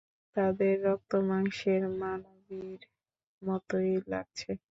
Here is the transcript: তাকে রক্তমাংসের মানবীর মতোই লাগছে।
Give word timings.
তাকে 0.35 0.67
রক্তমাংসের 0.85 1.81
মানবীর 2.01 2.81
মতোই 3.41 3.91
লাগছে। 4.07 4.51